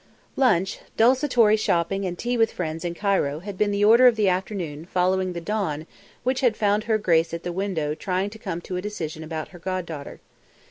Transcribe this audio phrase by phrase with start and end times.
[0.35, 4.27] Lunch, desultory shopping and tea with friends in Cairo had been the order of the
[4.27, 5.85] afternoon following the dawn
[6.23, 9.49] which had found her grace at the window trying to come to a decision about
[9.49, 10.19] her god daughter.